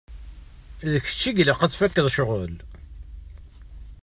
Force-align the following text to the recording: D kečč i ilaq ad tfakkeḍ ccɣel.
D 0.91 0.93
kečč 1.05 1.21
i 1.29 1.31
ilaq 1.41 1.61
ad 1.61 1.71
tfakkeḍ 1.71 2.07
ccɣel. 2.13 2.53